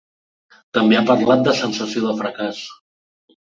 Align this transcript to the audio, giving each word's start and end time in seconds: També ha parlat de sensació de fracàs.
També 0.77 0.97
ha 0.99 1.03
parlat 1.11 1.45
de 1.49 1.55
sensació 1.61 2.05
de 2.09 2.17
fracàs. 2.25 2.67